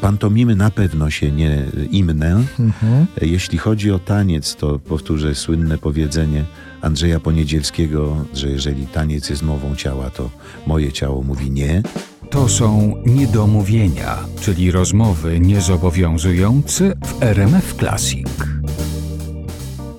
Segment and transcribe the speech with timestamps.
[0.00, 2.44] Pantomimy na pewno się nie imnę.
[2.60, 3.06] Mhm.
[3.22, 6.44] Jeśli chodzi o taniec, to powtórzę słynne powiedzenie
[6.82, 10.30] Andrzeja Poniedzielskiego, że jeżeli taniec jest mową ciała, to
[10.66, 11.82] moje ciało mówi nie.
[12.30, 18.28] To są niedomówienia, czyli rozmowy niezobowiązujące w RMF Classic.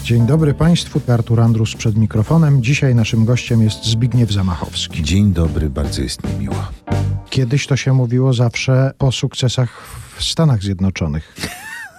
[0.04, 2.64] Dzień dobry Państwu, Artur Andrus przed mikrofonem.
[2.64, 5.04] Dzisiaj naszym gościem jest Zbigniew Zamachowski.
[5.04, 6.77] Dzień dobry, bardzo jest mi miło.
[7.38, 9.84] Kiedyś to się mówiło zawsze o sukcesach
[10.16, 11.36] w Stanach Zjednoczonych.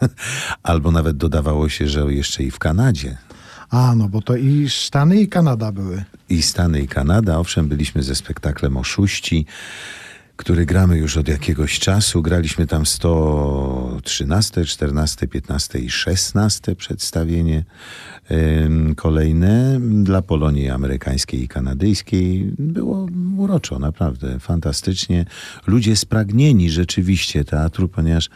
[0.62, 3.16] Albo nawet dodawało się, że jeszcze i w Kanadzie.
[3.70, 6.04] A, no bo to i Stany i Kanada były.
[6.28, 9.46] I Stany i Kanada, owszem, byliśmy ze spektaklem Oszuści
[10.38, 12.22] który gramy już od jakiegoś czasu.
[12.22, 17.64] Graliśmy tam 113, 14, 15 i 16 przedstawienie
[18.96, 22.52] kolejne dla Polonii amerykańskiej i kanadyjskiej.
[22.58, 23.06] Było
[23.36, 25.24] uroczo, naprawdę, fantastycznie.
[25.66, 28.28] Ludzie spragnieni rzeczywiście teatru, ponieważ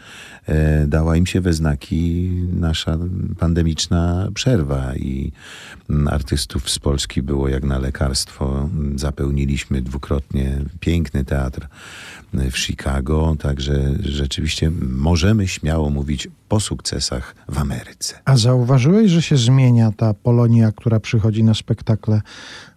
[0.45, 2.97] e, dała im się we znaki nasza
[3.39, 5.31] pandemiczna przerwa i
[6.07, 8.69] artystów z Polski było jak na lekarstwo.
[8.95, 11.67] Zapełniliśmy dwukrotnie piękny teatr
[12.33, 18.15] w Chicago, także rzeczywiście możemy śmiało mówić po sukcesach w Ameryce.
[18.25, 22.21] A zauważyłeś, że się zmienia ta Polonia, która przychodzi na spektakle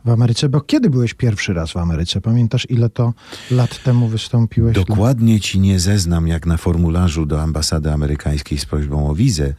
[0.04, 0.48] w Ameryce?
[0.48, 2.20] Bo kiedy byłeś pierwszy raz w Ameryce?
[2.20, 3.14] Pamiętasz, ile to
[3.50, 4.74] lat temu wystąpiłeś?
[4.74, 9.54] Dokładnie ci nie zeznam, jak na formularzu do ambasady amerykańskiej z prośbą o wizę.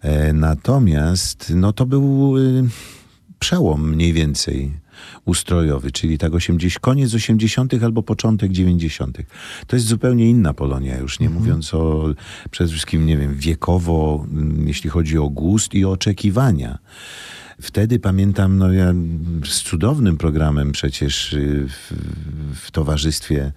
[0.00, 2.64] E, natomiast no to był y,
[3.38, 4.72] przełom mniej więcej
[5.24, 7.74] ustrojowy, czyli tak 80, koniec 80.
[7.82, 9.18] albo początek 90.
[9.66, 11.44] To jest zupełnie inna Polonia, już nie mhm.
[11.44, 12.14] mówiąc o
[12.50, 16.78] przede wszystkim, nie wiem, wiekowo, mm, jeśli chodzi o gust i oczekiwania.
[17.60, 18.92] Wtedy pamiętam, no ja
[19.44, 21.92] z cudownym programem przecież y, w,
[22.60, 23.52] w towarzystwie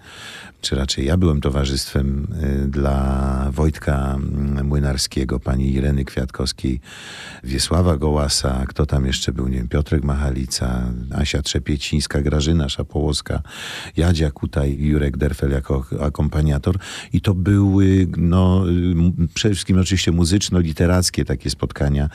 [0.60, 2.26] czy raczej ja byłem towarzystwem
[2.64, 6.80] y, dla Wojtka mm, Młynarskiego, pani Ireny Kwiatkowskiej,
[7.44, 10.82] Wiesława Gołasa, kto tam jeszcze był, nie wiem, Piotrek Machalica,
[11.14, 13.42] Asia Trzepiecińska, Grażyna Szapołowska,
[13.96, 16.78] Jadzia Kutaj, Jurek Derfel jako akompaniator.
[17.12, 18.64] I to były, no,
[19.34, 22.08] przede wszystkim oczywiście muzyczno-literackie takie spotkania,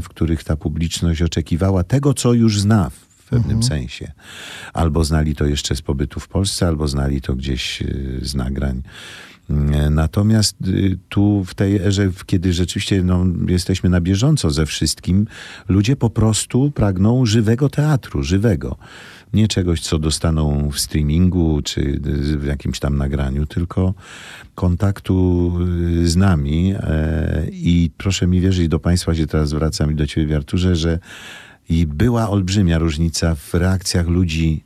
[0.00, 3.62] w których ta publiczność oczekiwała tego, co już zna w pewnym mhm.
[3.62, 4.12] sensie.
[4.72, 8.82] Albo znali to jeszcze z pobytu w Polsce, albo znali to gdzieś y, z nagrań.
[9.50, 15.26] Mm, natomiast y, tu w tej erze, kiedy rzeczywiście no, jesteśmy na bieżąco ze wszystkim,
[15.68, 18.76] ludzie po prostu pragną żywego teatru, żywego.
[19.32, 22.00] Nie czegoś, co dostaną w streamingu czy
[22.38, 23.94] w jakimś tam nagraniu, tylko
[24.54, 25.52] kontaktu
[26.02, 26.74] y, z nami.
[26.76, 30.98] E, I proszę mi wierzyć, do Państwa się teraz zwracam i do Ciebie, Arturze, że
[31.68, 34.64] i była olbrzymia różnica w reakcjach ludzi,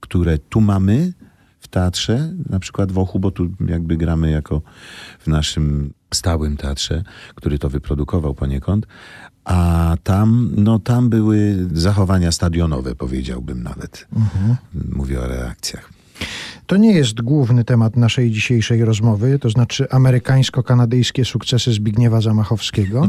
[0.00, 1.12] które tu mamy
[1.60, 4.62] w teatrze, na przykład w Ochu, bo tu jakby gramy jako
[5.18, 7.02] w naszym stałym teatrze,
[7.34, 8.86] który to wyprodukował poniekąd,
[9.44, 14.06] a tam, no tam były zachowania stadionowe, powiedziałbym nawet.
[14.16, 14.56] Mhm.
[14.92, 15.95] Mówię o reakcjach.
[16.66, 23.08] To nie jest główny temat naszej dzisiejszej rozmowy, to znaczy amerykańsko-kanadyjskie sukcesy Zbigniewa Zamachowskiego.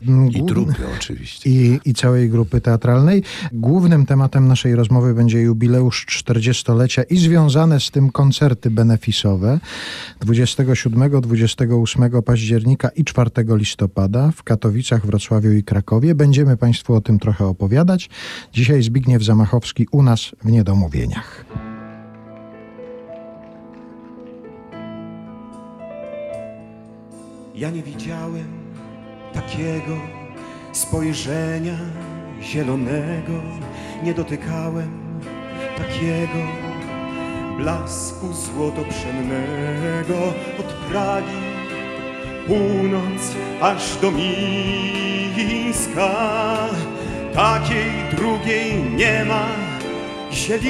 [0.38, 1.50] I trupy oczywiście.
[1.50, 3.22] I, I całej grupy teatralnej.
[3.52, 9.60] Głównym tematem naszej rozmowy będzie jubileusz 40-lecia i związane z tym koncerty benefisowe
[10.24, 16.14] 27-28 października i 4 listopada w Katowicach, Wrocławiu i Krakowie.
[16.14, 18.10] Będziemy Państwu o tym trochę opowiadać.
[18.52, 21.44] Dzisiaj Zbigniew Zamachowski u nas w Niedomówieniach.
[27.58, 28.48] Ja nie widziałem
[29.32, 29.96] takiego
[30.72, 31.76] spojrzenia
[32.42, 33.32] zielonego,
[34.02, 35.20] nie dotykałem
[35.76, 36.38] takiego
[37.56, 40.18] blasku złotoprzemnego
[40.60, 41.42] od Pragi
[42.46, 46.10] północ aż do Mińska.
[47.34, 49.46] Takiej drugiej nie ma
[50.32, 50.68] zielińska.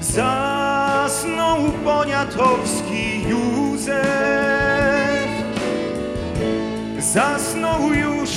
[0.00, 0.49] Za
[1.84, 4.00] Poniatowski Józef.
[6.98, 8.30] Zasnął już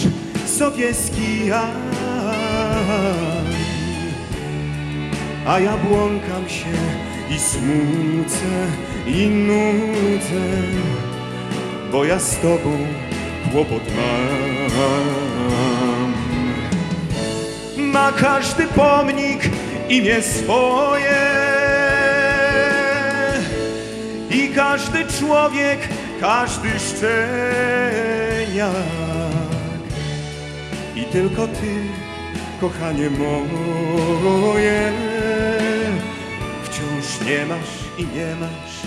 [0.46, 1.94] sowiecki Jan
[5.48, 6.76] A ja błąkam się
[7.36, 8.68] i smucę
[9.08, 10.46] i nudzę
[11.92, 12.78] Bo ja z tobą
[13.52, 14.74] kłopot mam.
[17.78, 19.50] Ma każdy pomnik
[19.90, 21.33] imię swoje
[24.34, 25.80] i każdy człowiek,
[26.20, 28.74] każdy szczeniak.
[30.96, 31.76] I tylko ty,
[32.62, 34.92] kochanie moje,
[37.26, 38.82] nie masz i nie masz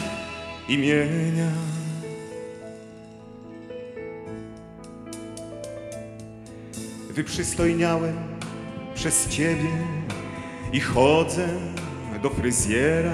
[0.69, 1.51] imienia.
[7.11, 8.17] Wyprzystojniałem
[8.95, 9.71] przez ciebie
[10.73, 11.49] i chodzę
[12.23, 13.13] do fryzjera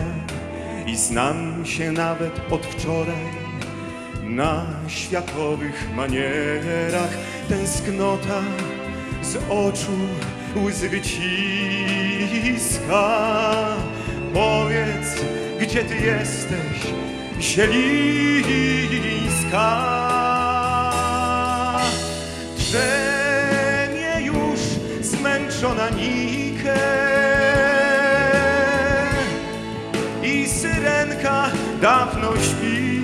[0.86, 3.24] i znam się nawet od wczoraj
[4.22, 7.10] na światowych manierach.
[7.48, 8.42] Tęsknota
[9.22, 9.98] z oczu
[10.64, 11.08] łzy wyciska.
[14.34, 15.24] Powiedz,
[15.60, 16.86] gdzie ty jesteś,
[17.40, 18.52] zielińska?
[22.56, 24.60] Drzemie już
[25.00, 26.31] zmęczona Nike
[31.82, 33.02] dawno śpi.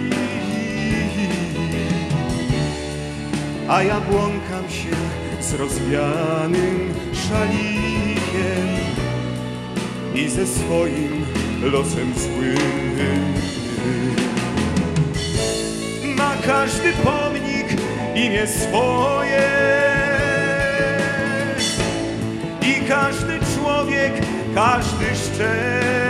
[3.68, 4.96] A ja błąkam się
[5.40, 6.94] z rozwianym
[7.28, 8.68] szalikiem
[10.14, 11.26] i ze swoim
[11.62, 13.34] losem złym.
[16.16, 17.80] Ma każdy pomnik
[18.14, 19.48] imię swoje
[22.62, 24.12] i każdy człowiek,
[24.54, 26.07] każdy szczenia.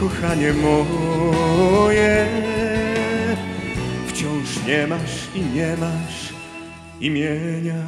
[0.00, 2.26] Kochanie moje,
[4.06, 6.32] wciąż nie masz i nie masz
[7.00, 7.82] imienia.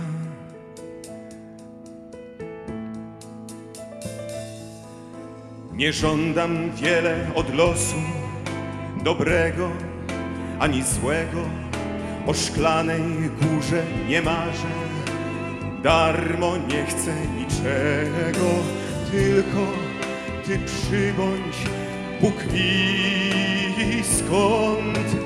[5.73, 8.03] Nie żądam wiele od losu,
[9.05, 9.71] dobrego
[10.59, 11.41] ani złego.
[12.27, 13.03] O szklanej
[13.41, 14.73] górze nie marzę,
[15.83, 18.49] darmo nie chcę niczego,
[19.11, 19.91] tylko
[20.51, 21.57] Ty przybądź,
[22.21, 25.17] Bóg wie skąd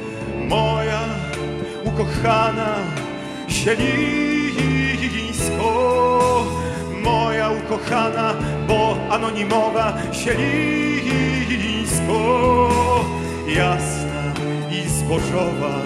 [0.49, 1.01] moja
[1.85, 2.75] ukochana
[3.49, 4.45] sielisko,
[7.03, 8.35] moja ukochana,
[8.69, 10.41] bo anonimowa sielisko,
[13.47, 14.33] jasna
[14.71, 15.83] i zbożowa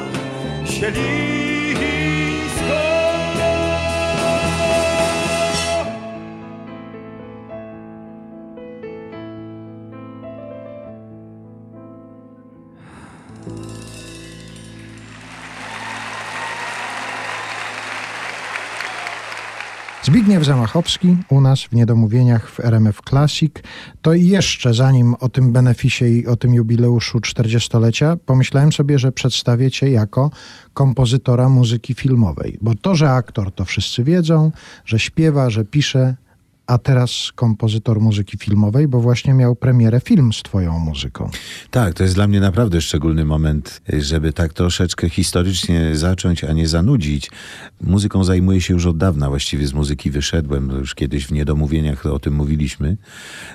[0.64, 2.37] sielisko.
[20.02, 23.52] Zbigniew Zamachowski u nas w Niedomówieniach w RMF Classic.
[24.02, 29.70] To jeszcze zanim o tym beneficie i o tym jubileuszu 40-lecia, pomyślałem sobie, że przedstawię
[29.70, 30.30] cię jako
[30.74, 32.58] kompozytora muzyki filmowej.
[32.60, 34.52] Bo to, że aktor, to wszyscy wiedzą,
[34.84, 36.16] że śpiewa, że pisze,
[36.68, 41.30] a teraz kompozytor muzyki filmowej, bo właśnie miał premierę film z twoją muzyką.
[41.70, 46.68] Tak, to jest dla mnie naprawdę szczególny moment, żeby tak troszeczkę historycznie zacząć, a nie
[46.68, 47.30] zanudzić.
[47.80, 52.18] Muzyką zajmuję się już od dawna, właściwie z muzyki wyszedłem, już kiedyś w Niedomówieniach o
[52.18, 52.96] tym mówiliśmy.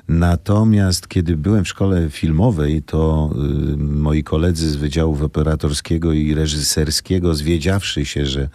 [0.08, 3.30] Natomiast kiedy byłem w szkole filmowej, to
[3.74, 8.50] y, moi koledzy z Wydziału Operatorskiego i Reżyserskiego, zwiedziawszy się, że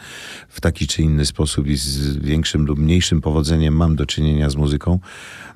[0.49, 4.57] w taki czy inny sposób i z większym lub mniejszym powodzeniem mam do czynienia z
[4.57, 4.99] muzyką,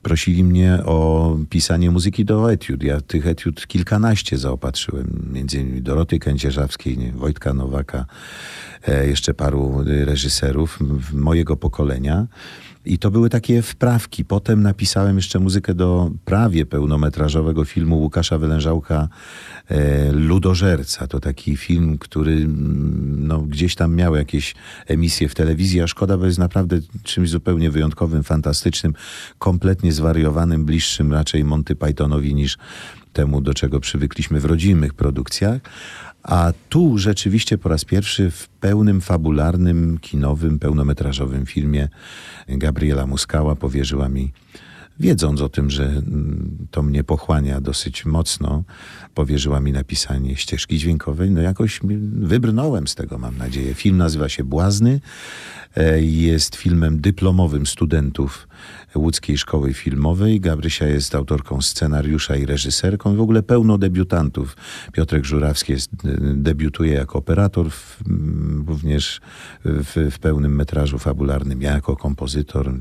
[0.02, 2.82] prosili mnie o pisanie muzyki do etiud.
[2.82, 8.06] Ja tych etiud kilkanaście zaopatrzyłem, między innymi Doroty Kędzierzawskiej, nie, Wojtka Nowaka,
[8.88, 10.78] e, jeszcze paru reżyserów
[11.12, 12.26] mojego pokolenia.
[12.84, 14.24] I to były takie wprawki.
[14.24, 19.08] Potem napisałem jeszcze muzykę do prawie pełnometrażowego filmu Łukasza Wylężałka
[19.68, 21.06] e, Ludożerca.
[21.06, 24.54] To taki film, który mm, no, gdzieś tam miał jakieś
[24.86, 28.94] emisje w telewizji, a szkoda, bo jest naprawdę czymś zupełnie wyjątkowym, fantastycznym,
[29.38, 32.58] kompletnie zwariowanym, bliższym raczej Monty Pythonowi niż
[33.12, 35.60] temu, do czego przywykliśmy w rodzimych produkcjach.
[36.22, 41.88] A tu rzeczywiście po raz pierwszy w pełnym fabularnym, kinowym, pełnometrażowym filmie
[42.48, 44.32] Gabriela Muskała powierzyła mi,
[45.00, 48.64] wiedząc o tym, że mm, to mnie pochłania dosyć mocno,
[49.14, 51.30] powierzyła mi napisanie ścieżki dźwiękowej.
[51.30, 51.80] No jakoś
[52.12, 53.74] wybrnąłem z tego, mam nadzieję.
[53.74, 55.00] Film nazywa się Błazny.
[55.76, 58.48] E, Jest filmem dyplomowym studentów
[58.94, 60.40] Łódzkiej Szkoły Filmowej.
[60.40, 63.16] Gabrysia jest autorką scenariusza i reżyserką.
[63.16, 64.56] W ogóle pełno debiutantów.
[64.92, 69.20] Piotrek Żurawski jest, e, debiutuje jako operator, w, m, również
[69.64, 71.62] w, w pełnym metrażu fabularnym.
[71.62, 72.74] Ja jako kompozytor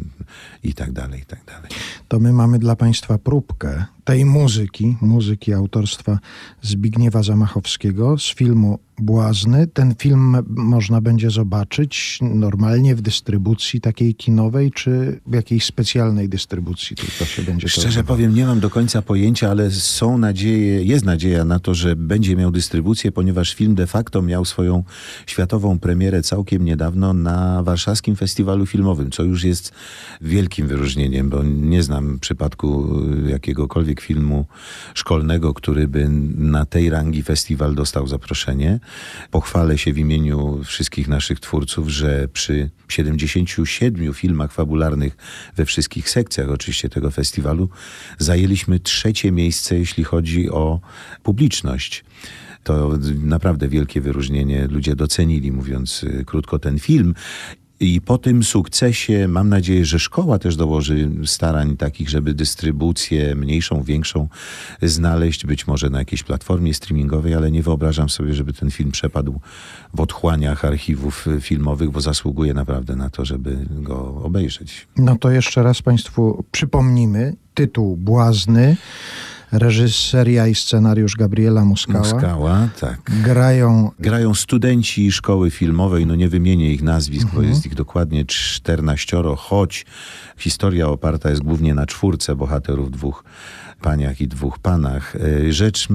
[0.63, 1.72] i tak dalej, i tak dalej.
[2.08, 6.20] To my mamy dla Państwa próbkę tej muzyki, muzyki autorstwa
[6.62, 9.67] Zbigniewa Zamachowskiego z filmu Błazny.
[9.67, 16.96] Ten film można będzie zobaczyć normalnie w dystrybucji takiej kinowej, czy w jakiejś specjalnej dystrybucji
[16.96, 21.46] tylko się będzie Szczerze powiem, nie mam do końca pojęcia, ale są nadzieje, jest nadzieja
[21.46, 24.84] na to, że będzie miał dystrybucję, ponieważ film de facto miał swoją
[25.25, 29.72] światową premierę całkiem niedawno na warszawskim festiwalu filmowym, co już jest
[30.22, 34.46] wielkim wyróżnieniem, bo nie znam przypadku y, jakiegokolwiek filmu
[34.93, 38.79] szkolnego, który by na tej rangi festiwal dostał zaproszenie.
[39.31, 45.17] Pochwalę się w imieniu wszystkich naszych twórców, że przy 77 filmach fabularnych
[45.55, 47.69] we wszystkich sekcjach oczywiście tego festiwalu
[48.17, 50.79] zajęliśmy trzecie miejsce, jeśli chodzi o
[51.24, 52.03] publiczność.
[52.63, 52.91] To
[53.24, 54.67] naprawdę wielkie wyróżnienie.
[54.67, 57.15] Ludzie docenili, mówiąc y, krótko, ten film.
[57.81, 63.83] I po tym sukcesie mam nadzieję, że szkoła też dołoży starań takich, żeby dystrybucję mniejszą,
[63.83, 64.27] większą
[64.81, 69.39] znaleźć, być może na jakiejś platformie streamingowej, ale nie wyobrażam sobie, żeby ten film przepadł
[69.93, 74.88] w otchłaniach archiwów filmowych, bo zasługuje naprawdę na to, żeby go obejrzeć.
[74.97, 77.35] No to jeszcze raz Państwu przypomnimy.
[77.53, 78.77] Tytuł Błazny,
[79.51, 82.00] reżyseria i scenariusz Gabriela Muskała.
[82.00, 83.01] Muskała, tak.
[83.24, 89.17] Grają Grają studenci szkoły filmowej, no nie wymienię ich nazwisk, bo jest ich dokładnie 14,
[89.38, 89.86] choć
[90.38, 93.24] historia oparta jest głównie na czwórce bohaterów, dwóch
[93.81, 95.15] paniach i dwóch panach.
[95.15, 95.88] E, Rzecz,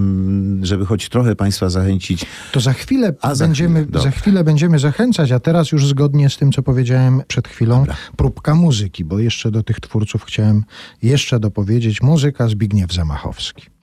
[0.62, 4.78] żeby choć trochę Państwa zachęcić, To za chwilę, A, za będziemy, chwilę, za chwilę będziemy
[4.78, 7.96] zachęcać, a teraz już zgodnie z tym, co powiedziałem przed chwilą, Dobra.
[8.16, 10.64] próbka muzyki, bo jeszcze do tych twórców chciałem
[11.02, 12.02] jeszcze dopowiedzieć.
[12.02, 13.75] Muzyka Zbigniew Zamachowski.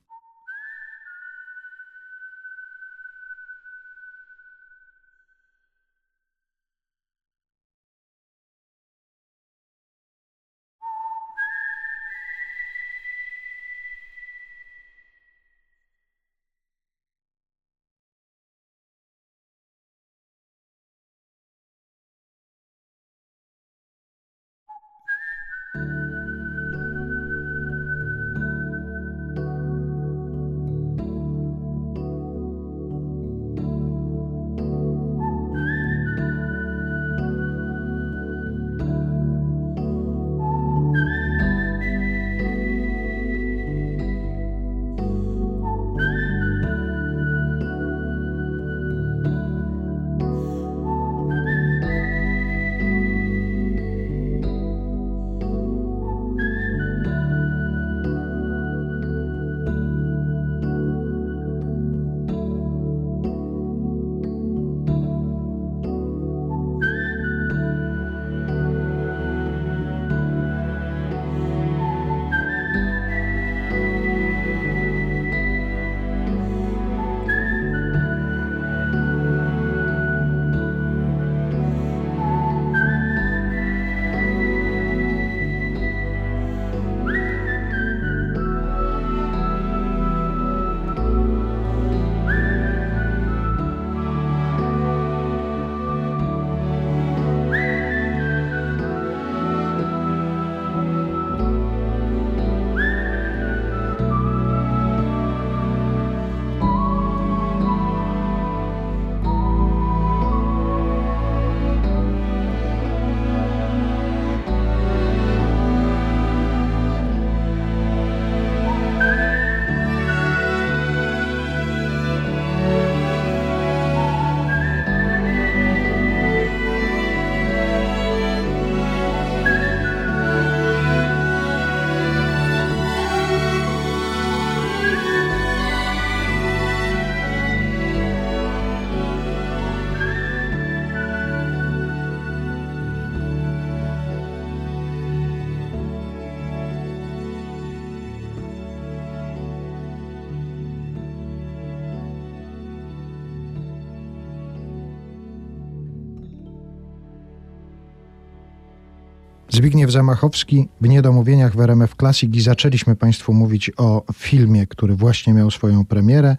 [159.55, 165.33] Zbigniew Zamachowski w Niedomówieniach w RMF Classic i zaczęliśmy Państwu mówić o filmie, który właśnie
[165.33, 166.35] miał swoją premierę,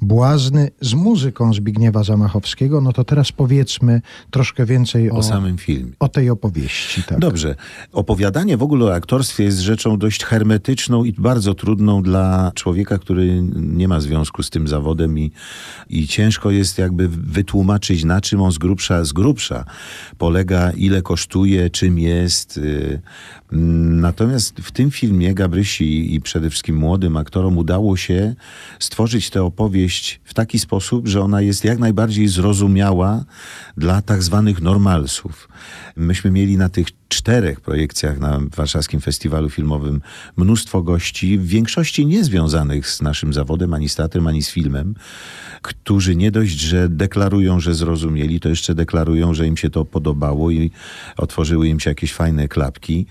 [0.00, 2.80] Błazny, z muzyką Zbigniewa Zamachowskiego.
[2.80, 5.92] No to teraz powiedzmy troszkę więcej o, o samym filmie.
[5.98, 7.02] o tej opowieści.
[7.02, 7.18] Tak.
[7.18, 7.56] Dobrze.
[7.92, 13.42] Opowiadanie w ogóle o aktorstwie jest rzeczą dość hermetyczną i bardzo trudną dla człowieka, który
[13.54, 15.30] nie ma związku z tym zawodem i,
[15.88, 19.64] i ciężko jest jakby wytłumaczyć, na czym on z grubsza, z grubsza
[20.18, 22.98] polega, ile kosztuje, czym jest jest.
[23.54, 28.34] Natomiast w tym filmie Gabrysi i przede wszystkim młodym aktorom udało się
[28.78, 33.24] stworzyć tę opowieść w taki sposób, że ona jest jak najbardziej zrozumiała
[33.76, 35.48] dla tak zwanych normalsów.
[35.96, 40.00] Myśmy mieli na tych czterech projekcjach na Warszawskim Festiwalu Filmowym
[40.36, 44.94] mnóstwo gości, w większości niezwiązanych z naszym zawodem, ani z teatrem, ani z filmem,
[45.62, 50.50] którzy nie dość, że deklarują, że zrozumieli, to jeszcze deklarują, że im się to podobało
[50.50, 50.70] i
[51.16, 53.06] otworzyły im się jakieś fajne klapki.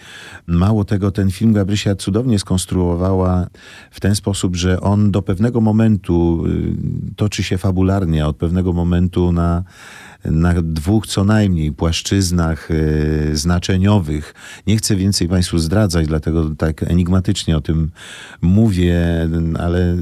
[0.48, 3.48] Mało tego, ten film Gabrysia cudownie skonstruowała
[3.92, 6.44] w ten sposób, że on do pewnego momentu
[7.12, 9.64] y, toczy się fabularnie, a od pewnego momentu na
[10.26, 12.76] na dwóch co najmniej płaszczyznach e,
[13.36, 14.34] znaczeniowych.
[14.68, 17.92] Nie chcę więcej Państwu zdradzać, dlatego tak enigmatycznie o tym
[18.42, 19.98] mówię, ale e,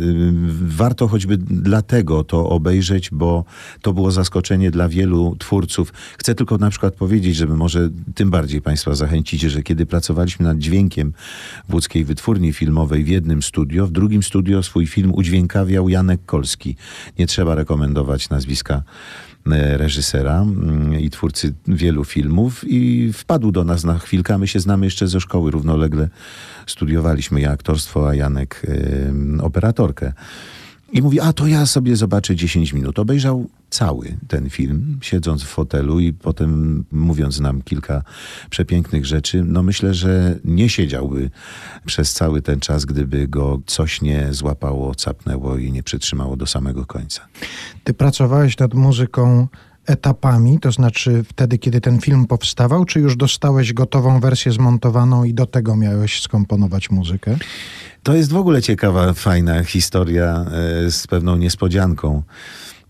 [0.61, 3.45] warto choćby dlatego to obejrzeć, bo
[3.81, 5.93] to było zaskoczenie dla wielu twórców.
[6.17, 10.57] Chcę tylko na przykład powiedzieć, żeby może tym bardziej Państwa zachęcić, że kiedy pracowaliśmy nad
[10.57, 11.13] dźwiękiem
[11.69, 16.75] w łódzkiej wytwórni filmowej w jednym studio, w drugim studio swój film udźwiękawiał Janek Kolski.
[17.19, 18.83] Nie trzeba rekomendować nazwiska
[19.77, 24.37] reżysera mm, i twórcy wielu filmów i wpadł do nas na chwilkę.
[24.37, 26.09] My się znamy jeszcze ze szkoły, równolegle
[26.67, 28.67] studiowaliśmy ja aktorstwo, a Janek
[29.41, 30.13] operatorkę.
[30.91, 32.99] I mówi, a to ja sobie zobaczę 10 minut.
[32.99, 38.03] Obejrzał cały ten film, siedząc w fotelu i potem mówiąc nam kilka
[38.49, 39.43] przepięknych rzeczy.
[39.47, 41.29] No myślę, że nie siedziałby
[41.85, 46.85] przez cały ten czas, gdyby go coś nie złapało, capnęło i nie przytrzymało do samego
[46.85, 47.27] końca.
[47.83, 49.47] Ty pracowałeś nad muzyką
[49.85, 55.33] etapami, to znaczy wtedy, kiedy ten film powstawał, czy już dostałeś gotową wersję zmontowaną i
[55.33, 57.37] do tego miałeś skomponować muzykę?
[58.03, 60.45] To jest w ogóle ciekawa, fajna historia
[60.85, 62.23] e, z pewną niespodzianką.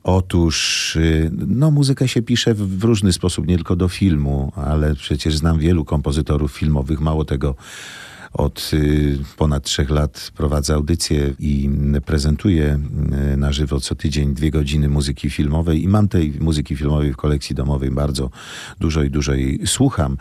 [0.03, 5.37] Otóż, e, no, muzykę się pisze w różny sposób, nie tylko do filmu, ale przecież
[5.37, 7.01] znam wielu kompozytorów filmowych.
[7.01, 7.55] Mało tego,
[8.33, 11.69] od y, ponad trzech lat prowadzę audycję i
[12.05, 12.79] prezentuję
[13.33, 17.17] y, na żywo co tydzień dwie godziny muzyki filmowej i mam tej muzyki filmowej w
[17.17, 18.29] kolekcji domowej bardzo
[18.79, 20.17] dużo i dużo jej słucham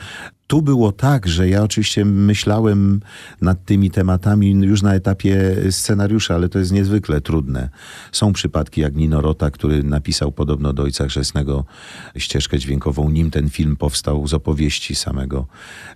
[0.50, 3.00] tu było tak, że ja oczywiście myślałem
[3.40, 7.68] nad tymi tematami już na etapie scenariusza, ale to jest niezwykle trudne.
[8.12, 11.64] Są przypadki jak Nino Rota, który napisał podobno do Ojca Chrzestnego
[12.16, 15.46] ścieżkę dźwiękową, nim ten film powstał z opowieści samego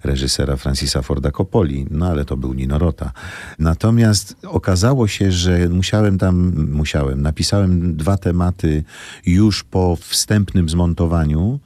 [0.04, 1.86] reżysera Francisa Forda Coppoli.
[1.90, 3.12] No ale to był Nino Rota.
[3.58, 8.84] Natomiast okazało się, że musiałem tam, musiałem, napisałem dwa tematy
[9.26, 11.60] już po wstępnym zmontowaniu,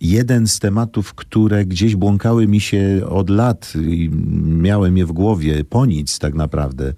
[0.00, 4.10] jeden z tematów, które gdzieś błąkały mi się od lat i
[4.44, 6.94] miałem je w głowie, po nic tak naprawdę,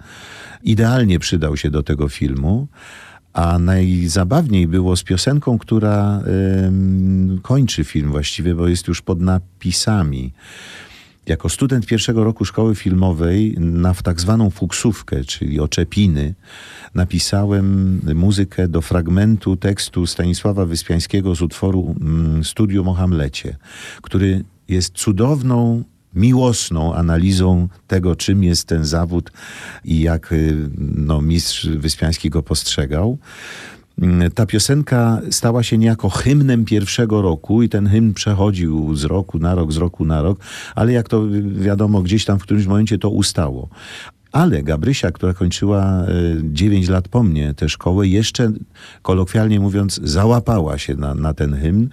[0.63, 2.69] idealnie przydał się do tego filmu.
[3.33, 6.21] A najzabawniej było z piosenką, która
[7.37, 10.33] y, kończy film właściwie, bo jest już pod napisami.
[11.27, 16.35] Jako student pierwszego roku szkoły filmowej na tak zwaną fuksówkę, czyli oczepiny,
[16.95, 23.57] napisałem muzykę do fragmentu tekstu Stanisława Wyspiańskiego z utworu mm, Studium o Hamlecie,
[24.03, 25.85] który jest cudowną
[26.15, 29.33] miłosną analizą tego, czym jest ten zawód
[29.85, 33.19] i jak y, no, mistrz Wyspiański go postrzegał.
[34.03, 39.39] Mm, ta piosenka stała się niejako hymnem pierwszego roku i ten hymn przechodził z roku
[39.39, 40.39] na rok, z roku na rok,
[40.75, 43.69] ale jak to wiadomo, gdzieś tam w którymś momencie to ustało.
[44.37, 46.03] Ale Gabrysia, która kończyła
[46.42, 48.53] 9 e, lat po mnie tę szkołę, jeszcze
[49.03, 51.88] kolokwialnie mówiąc, załapała się na, na ten hymn,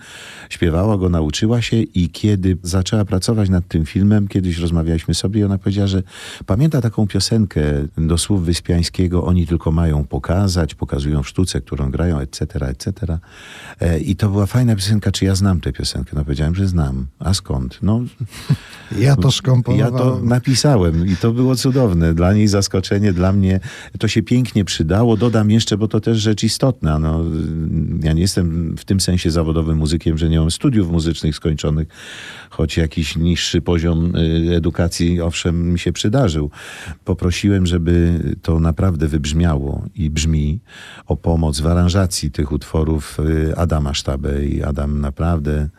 [0.50, 5.44] śpiewała go, nauczyła się i kiedy zaczęła pracować nad tym filmem, kiedyś rozmawialiśmy sobie i
[5.44, 6.04] ona powiedziała, że
[6.46, 7.62] pamięta taką piosenkę
[7.98, 13.20] do słów Wyspiańskiego, oni tylko mają pokazać, pokazują w sztuce, którą grają, etc., etc.
[13.80, 16.12] E, I to była fajna piosenka, czy ja znam tę piosenkę?
[16.16, 17.08] No powiedziałem, że znam.
[17.20, 17.80] A skąd?
[17.82, 18.02] No,
[19.00, 19.74] ja to skomponowałem.
[19.94, 22.14] Ja to napisałem i to było cudowne.
[22.14, 23.60] Dla niej zaskoczenie, dla mnie
[24.00, 25.18] to się pięknie przydało.
[25.18, 27.00] Dodam jeszcze, bo to też rzecz istotna.
[27.00, 27.24] No,
[28.04, 31.88] ja nie jestem w tym sensie zawodowym muzykiem, że nie mam studiów muzycznych skończonych,
[32.50, 36.50] choć jakiś niższy poziom y, edukacji owszem mi się przydarzył.
[37.06, 40.60] Poprosiłem, żeby to naprawdę wybrzmiało i brzmi
[41.06, 45.70] o pomoc w aranżacji tych utworów y, Adama Sztabę i Adam naprawdę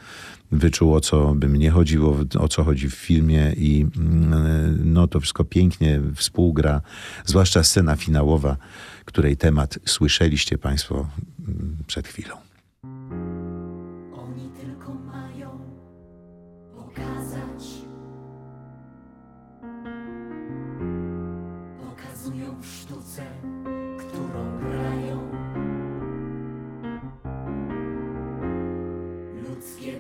[0.58, 5.20] wyczuł, o co by mnie chodziło, o co chodzi w filmie i mm, no, to
[5.20, 6.80] wszystko pięknie współgra,
[7.24, 8.56] zwłaszcza scena finałowa,
[9.04, 11.08] której temat słyszeliście Państwo
[11.48, 12.36] mm, przed chwilą.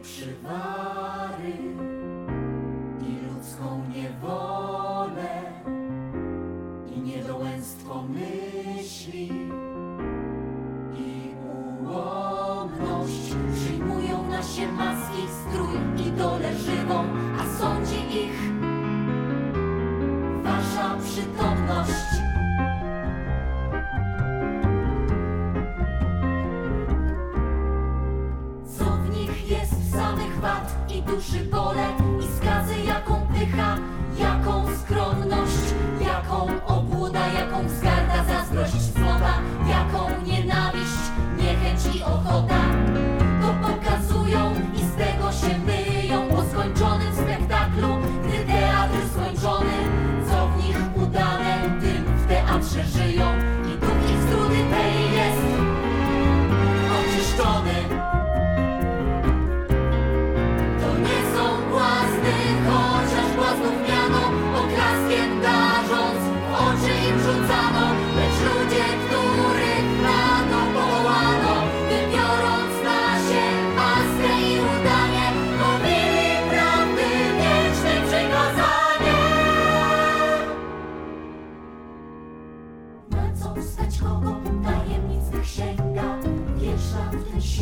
[0.04, 0.83] 是吗？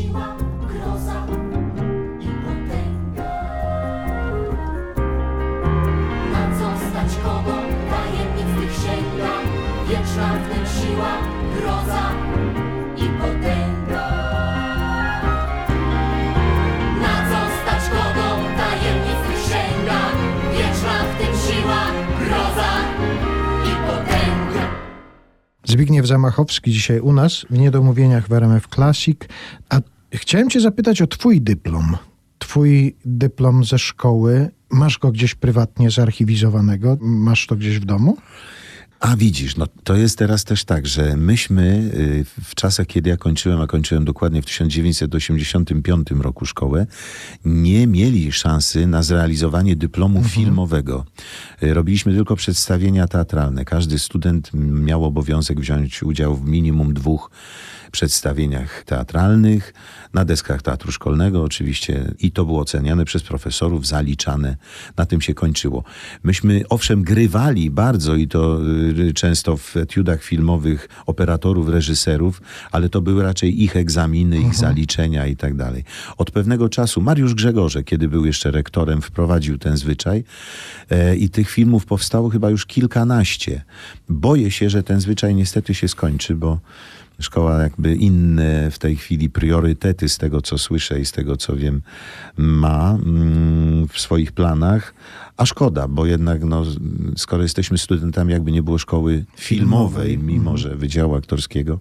[0.02, 0.36] Siła,
[0.68, 1.26] groza
[2.20, 3.32] i potęga.
[6.32, 7.56] Na co stać kogo
[7.90, 8.74] tajemnic tych
[10.38, 11.12] w tym siła,
[11.56, 12.10] groza
[12.96, 14.08] i potęga.
[17.02, 19.42] Na co stać kogo tajemnic tych
[21.02, 21.82] w tym siła,
[22.18, 22.72] groza
[23.64, 24.68] i potęga.
[25.64, 29.18] Zbigniew Zamachowski dzisiaj u nas w Niedomówieniach w RMF Classic.
[29.68, 31.96] A chciałem cię zapytać o twój dyplom.
[32.38, 34.50] Twój dyplom ze szkoły.
[34.70, 36.98] Masz go gdzieś prywatnie zarchiwizowanego?
[37.00, 38.16] Masz to gdzieś w domu?
[39.02, 43.16] A widzisz, no to jest teraz też tak, że myśmy y, w czasach, kiedy ja
[43.16, 46.86] kończyłem, a kończyłem dokładnie w 1985 roku szkołę,
[47.44, 51.04] nie mieli szansy na zrealizowanie dyplomu filmowego.
[51.62, 53.64] Y, Robiliśmy tylko przedstawienia teatralne.
[53.64, 57.30] Każdy student miał obowiązek wziąć udział w minimum dwóch
[57.92, 59.74] przedstawieniach teatralnych,
[60.14, 64.56] na deskach teatru szkolnego oczywiście i to było oceniane przez profesorów, zaliczane.
[64.96, 65.84] Na tym się kończyło.
[66.22, 68.58] Myśmy owszem grywali bardzo i to
[68.98, 75.26] y, często w etiudach filmowych operatorów, reżyserów, ale to były raczej ich egzaminy, ich zaliczenia
[75.26, 75.84] i tak dalej.
[76.16, 80.24] Od pewnego czasu Mariusz Grzegorze, kiedy był jeszcze rektorem, wprowadził ten zwyczaj
[80.90, 83.62] e, i tych filmów powstało chyba już kilkanaście.
[84.08, 86.60] Boję się, że ten zwyczaj niestety się skończy, bo
[87.20, 91.56] szkoła jakby inne w tej chwili priorytety z tego, co słyszę i z tego, co
[91.56, 91.82] wiem,
[92.36, 94.94] ma mm, w swoich planach.
[95.36, 96.64] A szkoda, bo jednak no,
[97.16, 101.80] skoro jesteśmy studentami, jakby nie było szkoły filmowej, mimo że Wydziału Aktorskiego,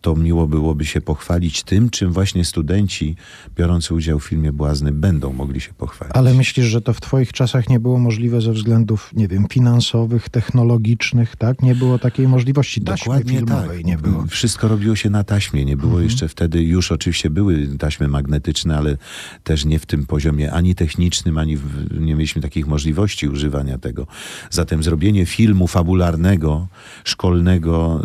[0.00, 3.16] to miło byłoby się pochwalić tym, czym właśnie studenci
[3.56, 6.16] biorący udział w filmie Błazny będą mogli się pochwalić.
[6.16, 10.28] Ale myślisz, że to w twoich czasach nie było możliwe ze względów, nie wiem, finansowych,
[10.28, 11.62] technologicznych, tak?
[11.62, 12.80] Nie było takiej możliwości.
[12.80, 13.86] Taśmy Dokładnie filmowej tak.
[13.86, 14.26] nie było.
[14.26, 15.64] Wszystko robiło się na taśmie.
[15.64, 16.04] Nie było Mhm.
[16.04, 18.96] jeszcze wtedy, już oczywiście były taśmy magnetyczne, ale
[19.44, 21.64] też nie w tym poziomie ani technicznym, ani w,
[22.00, 24.06] nie mieliśmy takich możliwości używania tego.
[24.50, 26.66] Zatem zrobienie filmu fabularnego,
[27.04, 28.00] szkolnego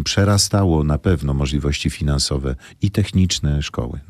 [0.00, 4.00] y, przerastało na pewno możliwości finansowe i techniczne szkoły.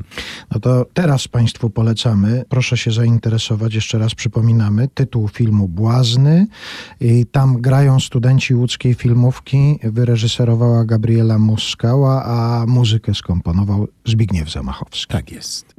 [0.51, 2.45] No to teraz Państwu polecamy.
[2.49, 3.75] Proszę się zainteresować.
[3.75, 4.89] Jeszcze raz przypominamy.
[4.95, 6.47] Tytuł filmu Błazny.
[7.01, 9.79] I tam grają studenci łódzkiej filmówki.
[9.83, 15.13] Wyreżyserowała Gabriela Muskała, a muzykę skomponował Zbigniew Zamachowski.
[15.13, 15.75] Tak jest.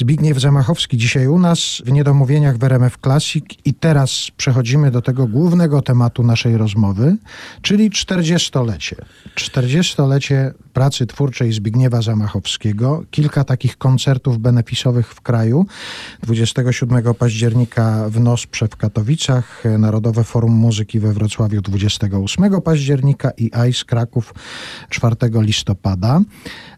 [0.00, 5.26] Zbigniew Zamachowski dzisiaj u nas w Niedomówieniach w RMF Classic i teraz przechodzimy do tego
[5.26, 7.16] głównego tematu naszej rozmowy,
[7.62, 8.96] czyli 40-lecie.
[9.34, 15.66] 40-lecie pracy twórczej Zbigniewa Zamachowskiego, kilka takich koncertów benefisowych w kraju.
[16.22, 23.84] 27 października w Nosprze w Katowicach, Narodowe Forum Muzyki we Wrocławiu 28 października i ICE
[23.84, 24.34] Kraków
[24.88, 26.20] 4 listopada.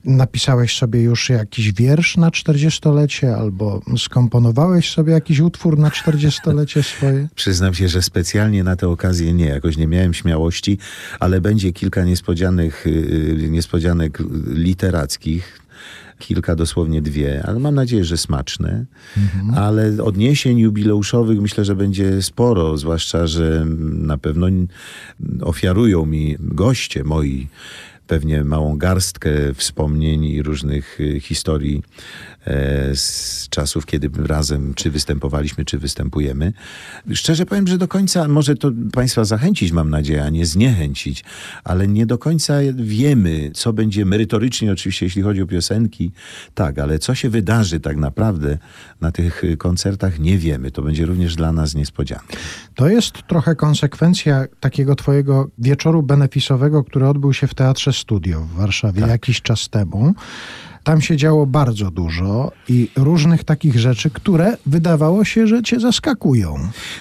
[0.04, 7.28] Napisałeś sobie już jakiś wiersz na 40-lecie albo skomponowałeś sobie jakiś utwór na 40-lecie swoje?
[7.34, 10.78] Przyznam się, że specjalnie na tę okazję nie, jakoś nie miałem śmiałości,
[11.20, 13.50] ale będzie kilka niespodzianych, yy,
[13.82, 15.58] niespodzianek literackich.
[16.18, 18.84] Kilka, dosłownie dwie, ale mam nadzieję, że smaczne.
[19.56, 24.46] Ale odniesień jubileuszowych myślę, że będzie sporo, zwłaszcza, że na pewno
[25.40, 27.48] ofiarują mi goście moi
[28.06, 31.82] pewnie małą garstkę wspomnień i różnych y, historii
[32.94, 36.52] z czasów, kiedy razem czy występowaliśmy, czy występujemy.
[37.14, 41.24] Szczerze powiem, że do końca może to Państwa zachęcić, mam nadzieję, a nie zniechęcić,
[41.64, 46.12] ale nie do końca wiemy, co będzie merytorycznie, oczywiście, jeśli chodzi o piosenki,
[46.54, 48.58] tak, ale co się wydarzy tak naprawdę
[49.00, 50.70] na tych koncertach, nie wiemy.
[50.70, 52.36] To będzie również dla nas niespodzianka.
[52.74, 58.52] To jest trochę konsekwencja takiego twojego wieczoru benefisowego, który odbył się w Teatrze Studio w
[58.54, 59.10] Warszawie Tak.
[59.10, 60.14] jakiś czas temu.
[60.84, 66.56] Tam się działo bardzo dużo i różnych takich rzeczy, które wydawało się, że cię zaskakują.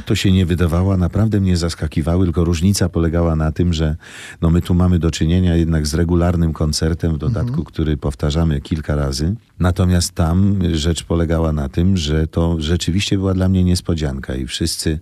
[0.06, 3.96] to się nie wydawało, naprawdę mnie zaskakiwały, tylko różnica polegała na tym, że
[4.42, 8.96] no my tu mamy do czynienia jednak z regularnym koncertem, w dodatku, który powtarzamy kilka
[8.96, 9.36] razy.
[9.60, 15.00] Natomiast tam rzecz polegała na tym, że to rzeczywiście była dla mnie niespodzianka i wszyscy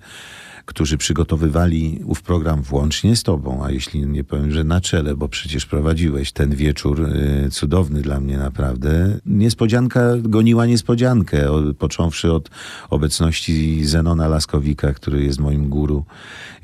[0.69, 5.29] którzy przygotowywali ów program włącznie z tobą, a jeśli nie powiem, że na czele, bo
[5.29, 9.19] przecież prowadziłeś ten wieczór y, cudowny dla mnie naprawdę.
[9.25, 11.47] Niespodzianka goniła niespodziankę,
[11.79, 12.49] począwszy od
[12.89, 16.05] obecności Zenona Laskowika, który jest moim guru,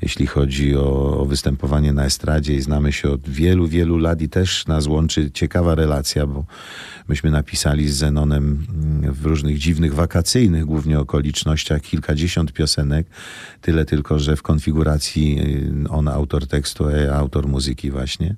[0.02, 4.28] jeśli chodzi o, o występowanie na estradzie i znamy się od wielu, wielu lat i
[4.28, 6.44] też nas łączy ciekawa relacja, bo
[7.08, 13.06] myśmy napisali z Zenonem mm, w różnych dziwnych, wakacyjnych głównie okolicznościach kilkadziesiąt piosenek,
[13.60, 15.38] tyle tylko, że w konfiguracji
[15.86, 18.36] y, on autor tekstu, a autor muzyki właśnie.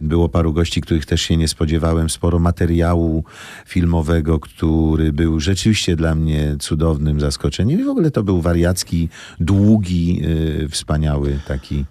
[0.00, 3.24] Było paru gości, których też się nie spodziewałem, sporo materiału
[3.66, 9.08] filmowego, który był rzeczywiście dla mnie cudownym zaskoczeniem i w ogóle to był wariacki,
[9.40, 10.22] długi,
[10.64, 11.84] y, wspaniały taki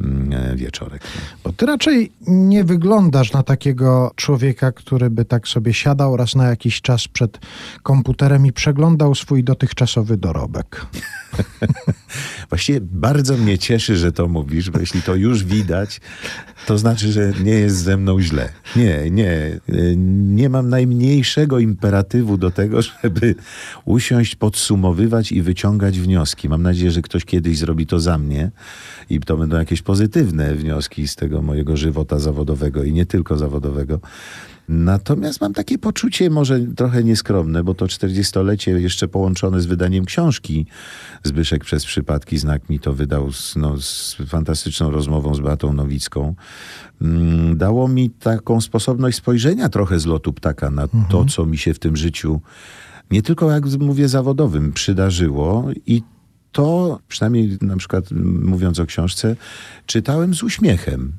[0.00, 1.02] mm, e, wieczorek.
[1.44, 6.48] Bo ty raczej nie wyglądasz na takiego człowieka, który by tak sobie siadał raz na
[6.48, 7.38] jakiś czas przed
[7.82, 10.86] komputerem i przeglądał swój dotychczasowy dorobek.
[12.48, 16.00] Właściwie bardzo mnie cieszy, że to mówisz, bo jeśli to już widać,
[16.66, 18.48] to znaczy, że nie jest ze mną źle.
[18.76, 19.60] Nie, nie.
[19.68, 19.94] Y,
[20.34, 23.34] Nie mam najmniejszego imperatywu do tego, żeby
[23.84, 26.48] usiąść, podsumowywać i wyciągać wnioski.
[26.48, 28.50] Mam nadzieję, że ktoś kiedyś zrobi to za mnie
[29.10, 34.00] i to będą jakieś pozytywne wnioski z tego mojego żywota zawodowego i nie tylko zawodowego.
[34.68, 40.66] Natomiast mam takie poczucie, może trochę nieskromne, bo to 40-lecie jeszcze połączone z wydaniem książki.
[41.22, 46.34] Zbyszek przez przypadki znak mi to wydał z, no, z fantastyczną rozmową z Beatą Nowicką.
[47.02, 51.74] Mm, Dało mi taką sposobność spojrzenia trochę z lotu ptaka na to, co mi się
[51.74, 52.40] w tym życiu,
[53.10, 56.02] nie tylko jak mówię zawodowym, przydarzyło i
[56.52, 59.36] to, przynajmniej na przykład mm, mówiąc o książce,
[59.86, 61.12] czytałem z uśmiechem.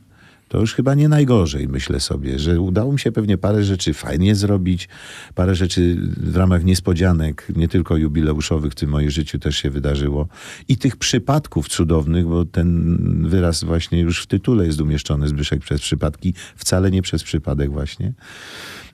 [0.48, 4.36] To już chyba nie najgorzej, myślę sobie, że udało mi się pewnie parę rzeczy fajnie
[4.36, 4.90] zrobić,
[5.36, 10.28] parę rzeczy w ramach niespodzianek, nie tylko jubileuszowych w tym moim życiu też się wydarzyło.
[10.68, 15.82] I tych przypadków cudownych, bo ten wyraz właśnie już w tytule jest umieszczony, Zbyszek przez
[15.82, 18.14] przypadki, wcale nie przez przypadek właśnie.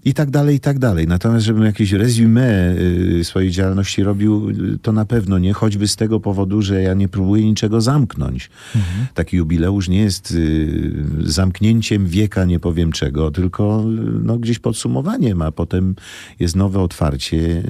[0.05, 1.07] I tak dalej, i tak dalej.
[1.07, 2.75] Natomiast, żebym jakieś resume
[3.19, 6.93] y, swojej działalności robił, y, to na pewno nie, choćby z tego powodu, że ja
[6.93, 8.49] nie próbuję niczego zamknąć.
[9.13, 13.85] Taki jubileusz nie jest y, zamknięciem wieka nie powiem czego, tylko
[14.23, 15.95] no, gdzieś podsumowaniem, a potem
[16.39, 17.63] jest nowe otwarcie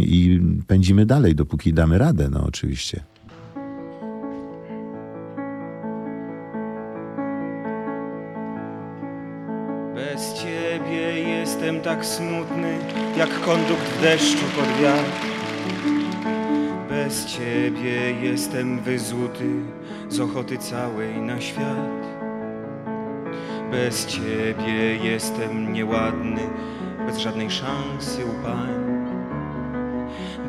[0.00, 3.15] i pędzimy dalej, dopóki damy radę, no oczywiście.
[9.96, 12.78] Bez ciebie jestem tak smutny,
[13.16, 15.10] jak kondukt deszczu pod wiatr.
[16.88, 19.50] Bez ciebie jestem wyzuty
[20.08, 22.06] z ochoty całej na świat.
[23.70, 26.42] Bez ciebie jestem nieładny,
[27.06, 28.74] bez żadnej szansy u pań.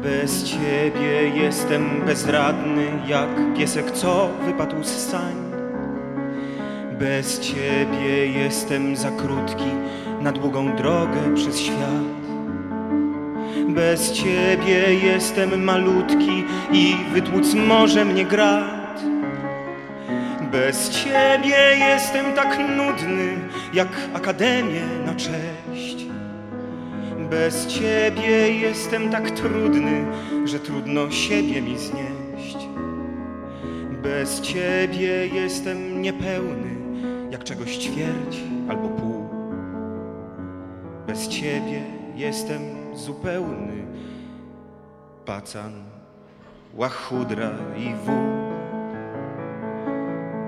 [0.04, 5.47] Bez ciebie jestem bezradny, jak piesek, co wypadł z sań.
[7.00, 9.72] Bez ciebie jestem za krótki
[10.22, 12.18] na długą drogę przez świat.
[13.68, 19.02] Bez ciebie jestem malutki i wytłuc może mnie grat.
[20.52, 23.38] Bez ciebie jestem tak nudny,
[23.74, 26.06] jak akademię na cześć.
[27.30, 30.06] Bez ciebie jestem tak trudny,
[30.46, 32.68] że trudno siebie mi znieść.
[34.04, 36.67] Bez ciebie jestem niepełny,
[37.38, 38.38] jak czegoś ćwierć
[38.70, 39.30] albo pół.
[41.08, 41.84] Bez ciebie
[42.16, 42.62] jestem
[42.96, 43.86] zupełny,
[45.26, 45.74] pacan,
[46.76, 48.28] łachudra i wół.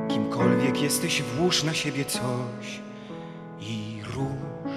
[0.08, 2.80] Kimkolwiek jesteś, włóż na siebie coś
[3.62, 4.72] i róż.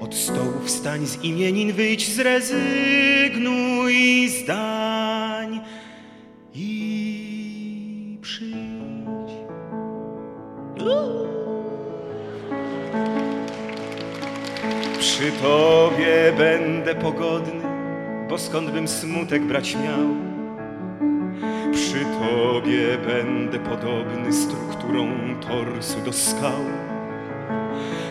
[0.00, 3.94] Od stołu wstań z imienin, wyjdź, zrezygnuj
[4.28, 5.60] zdań
[6.54, 8.63] i przyjdź.
[14.98, 17.62] Przy tobie będę pogodny,
[18.28, 20.08] bo skąd bym smutek brać miał?
[21.72, 25.08] Przy tobie będę podobny strukturą
[25.40, 26.64] torsu do skał.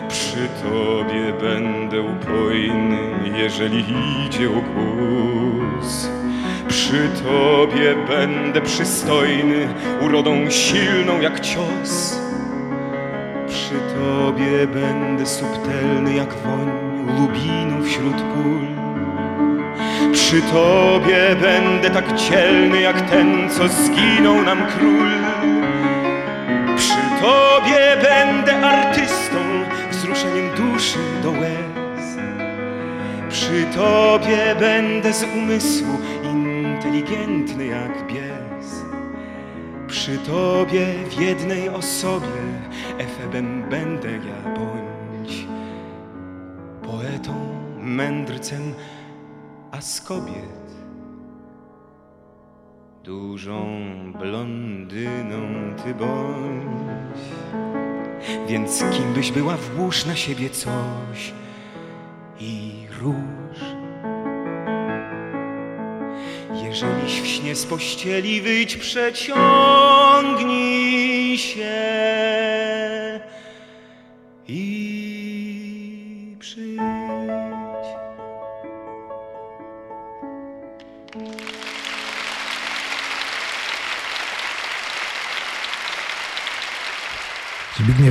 [0.08, 2.98] Przy tobie będę upojny,
[3.36, 3.84] jeżeli
[4.26, 6.08] idzie o głos.
[6.68, 9.68] Przy tobie będę przystojny,
[10.00, 12.23] urodą silną jak cios.
[13.94, 16.70] Tobie będę subtelny jak woń
[17.18, 18.60] lubinu wśród pól.
[20.12, 25.08] Przy tobie będę tak dzielny jak ten, co zginął nam król.
[26.76, 29.36] Przy tobie będę artystą,
[29.90, 32.16] wzruszeniem duszy do łez.
[33.28, 38.23] Przy tobie będę z umysłu inteligentny jak bies.
[40.04, 42.42] Przy tobie w jednej osobie
[42.98, 45.46] efebem będę ja bądź
[46.82, 47.34] poetą,
[47.80, 48.74] mędrcem,
[49.70, 50.74] a z kobiet
[53.04, 53.66] dużą
[54.18, 55.40] blondyną
[55.84, 57.24] ty bądź.
[58.48, 61.32] Więc kim byś była, włóż na siebie coś
[62.40, 63.43] i róż.
[66.74, 69.38] Jeżeliś w śnie z pościeli wyjdź, przeciągnij
[71.38, 71.74] się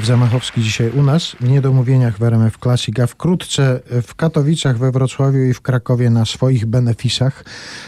[0.03, 4.91] Zbigniew Zamachowski dzisiaj u nas w Niedomówieniach w RMF Classic, a wkrótce w Katowicach, we
[4.91, 7.45] Wrocławiu i w Krakowie na swoich benefisach,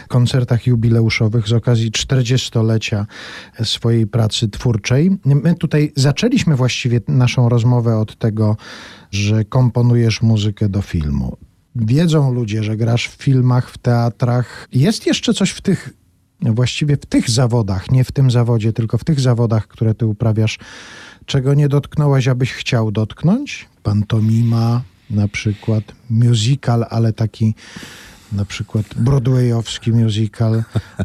[0.08, 3.06] koncertach jubileuszowych z okazji 40-lecia
[3.64, 5.18] swojej pracy twórczej.
[5.24, 8.56] My tutaj zaczęliśmy właściwie naszą rozmowę od tego,
[9.10, 11.36] że komponujesz muzykę do filmu.
[11.74, 14.68] Wiedzą ludzie, że grasz w filmach, w teatrach.
[14.72, 15.90] Jest jeszcze coś w tych,
[16.40, 20.58] właściwie w tych zawodach, nie w tym zawodzie, tylko w tych zawodach, które ty uprawiasz,
[21.26, 23.68] czego nie dotknąłeś, abyś chciał dotknąć?
[23.82, 27.54] Pantomima na przykład, musical, ale taki
[28.32, 30.62] na przykład broadwayowski musical,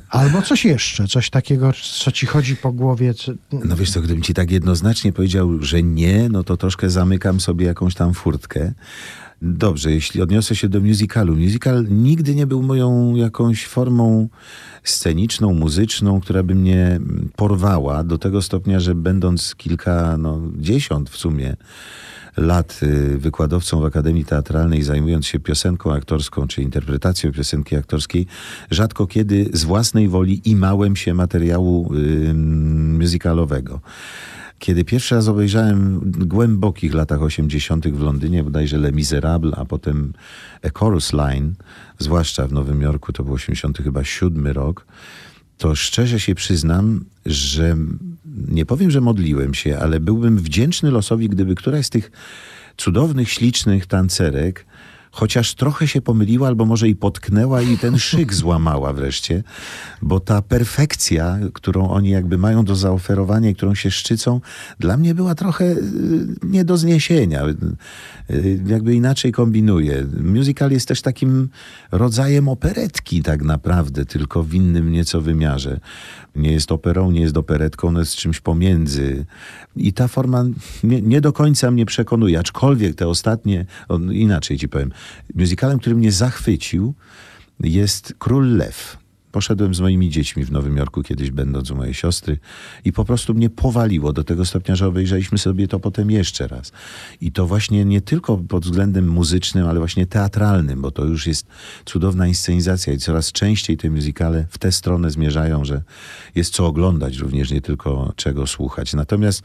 [0.10, 3.14] albo coś jeszcze, coś takiego, co ci chodzi po głowie.
[3.14, 3.32] Co...
[3.52, 7.66] No wiesz co, gdybym ci tak jednoznacznie powiedział, że nie, no to troszkę zamykam sobie
[7.66, 8.74] jakąś tam furtkę.
[9.42, 11.36] Dobrze, jeśli odniosę się do musicalu.
[11.36, 14.30] Musical nigdy nie był moją jakąś formą
[14.84, 17.00] sceniczną, muzyczną, która by mnie
[17.36, 21.56] porwała do tego stopnia, że będąc kilka, no dziesiąt w sumie
[22.38, 28.28] lat y, wykładowcą w Akademii Teatralnej, zajmując się piosenką aktorską czy interpretacją piosenki aktorskiej,
[28.72, 33.82] rzadko kiedy z własnej woli imałem się materiału y, musicalowego.
[34.62, 37.88] Kiedy pierwszy raz obejrzałem w głębokich latach 80.
[37.88, 40.14] w Londynie, bodajże Les Miserables, a potem
[40.64, 41.54] A Chorus Line,
[42.00, 44.86] zwłaszcza w Nowym Jorku, to był 80 chyba siódmy rok,
[45.58, 47.78] to szczerze się przyznam, że
[48.48, 52.12] nie powiem, że modliłem się, ale byłbym wdzięczny losowi, gdyby któraś z tych
[52.78, 54.66] cudownych, ślicznych tancerek
[55.12, 59.44] chociaż trochę się pomyliła, albo może i potknęła i ten szyk złamała wreszcie,
[60.02, 64.42] bo ta perfekcja, którą oni jakby mają do zaoferowania i którą się szczycą,
[64.80, 65.78] dla mnie była trochę y,
[66.44, 67.46] nie do zniesienia.
[68.30, 70.06] Y, jakby inaczej kombinuję.
[70.24, 71.50] Musical jest też takim
[71.92, 75.80] rodzajem operetki tak naprawdę, tylko w innym nieco wymiarze.
[76.36, 79.26] Nie jest operą, nie jest operetką, ono jest czymś pomiędzy.
[79.76, 80.46] I ta forma
[80.84, 83.66] nie, nie do końca mnie przekonuje, aczkolwiek te ostatnie,
[84.12, 84.92] inaczej ci powiem,
[85.36, 86.94] musicalem, który mnie zachwycił
[87.60, 92.38] jest Król Lew poszedłem z moimi dziećmi w Nowym Jorku kiedyś będąc u mojej siostry
[92.86, 96.72] i po prostu mnie powaliło do tego stopnia, że obejrzeliśmy sobie to potem jeszcze raz.
[97.22, 101.48] I to właśnie nie tylko pod względem muzycznym, ale właśnie teatralnym, bo to już jest
[101.86, 105.82] cudowna inscenizacja i coraz częściej te muzykale w tę stronę zmierzają, że
[106.36, 108.94] jest co oglądać również, nie tylko czego słuchać.
[108.94, 109.44] Natomiast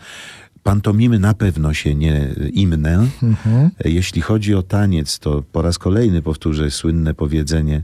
[0.66, 3.06] Pantomimy na pewno się nie imnę.
[3.84, 7.82] Jeśli chodzi o taniec, to po raz kolejny powtórzę słynne powiedzenie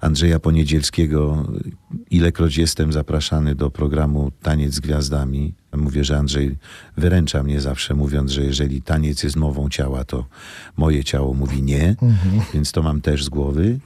[0.00, 1.46] Andrzeja Poniedzielskiego.
[2.10, 6.56] Ilekroć jestem zapraszany do programu Taniec z Gwiazdami, mówię, że Andrzej
[6.96, 10.26] wyręcza mnie zawsze, mówiąc, że jeżeli taniec jest mową ciała, to
[10.76, 11.96] moje ciało mówi nie,
[12.54, 13.78] więc to mam też z głowy.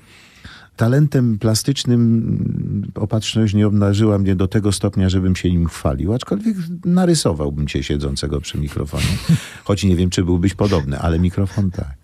[0.77, 7.66] Talentem plastycznym opatrzność nie obnażyła mnie do tego stopnia, żebym się nim chwalił, aczkolwiek narysowałbym
[7.66, 9.05] cię siedzącego przy mikrofonie.
[9.64, 11.97] Choć nie wiem, czy byłbyś podobny, ale mikrofon tak.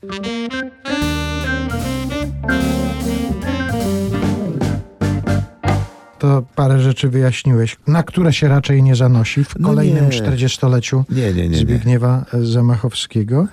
[6.18, 10.08] To parę rzeczy wyjaśniłeś, na które się raczej nie zanosi w No kolejnym.
[10.08, 11.56] 40-leciu Nie, nie, nie, nie.
[11.56, 13.46] Zbigniewa Zamachowskiego.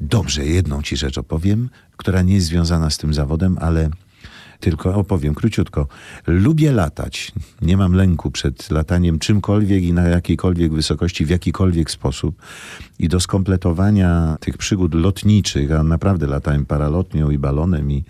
[0.00, 3.90] Dobrze, jedną ci rzecz opowiem, która nie jest związana z tym zawodem, ale
[4.60, 5.88] tylko opowiem króciutko.
[6.26, 7.32] Lubię latać.
[7.62, 12.42] Nie mam lęku przed lataniem czymkolwiek i na jakiejkolwiek wysokości, w jakikolwiek sposób.
[12.98, 18.04] I do skompletowania tych przygód lotniczych, a naprawdę latałem paralotnią i balonem i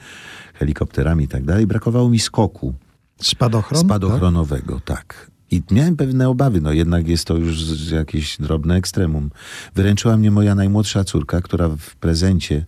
[0.54, 2.74] helikopterami i tak dalej, brakowało mi skoku.
[3.20, 3.80] Spadochron?
[3.80, 5.30] Spadochronowego, tak.
[5.50, 9.30] I miałem pewne obawy, no jednak jest to już jakieś drobne ekstremum.
[9.74, 12.66] Wyręczyła mnie moja najmłodsza córka, która w prezencie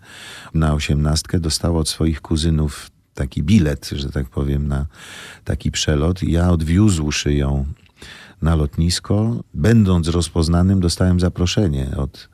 [0.54, 4.86] na osiemnastkę dostała od swoich kuzynów taki bilet, że tak powiem, na
[5.44, 6.22] taki przelot.
[6.22, 7.66] Ja odwiózłszy ją
[8.42, 12.28] na lotnisko, będąc rozpoznanym, dostałem zaproszenie od